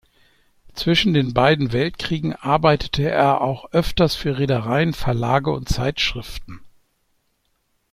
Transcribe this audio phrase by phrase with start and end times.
[0.73, 6.61] Zwischen den beiden Weltkriegen arbeitete er auch öfters für Reedereien, Verlage und Zeitschriften.